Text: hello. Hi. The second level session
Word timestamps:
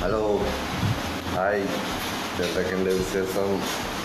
hello. 0.00 0.38
Hi. 1.32 1.60
The 2.36 2.44
second 2.48 2.84
level 2.84 3.02
session 3.04 3.95